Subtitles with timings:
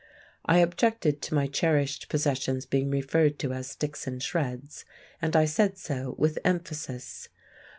[0.47, 4.83] I objected to my cherished possessions being referred to as sticks and shreds,
[5.21, 7.29] and I said so, with emphasis.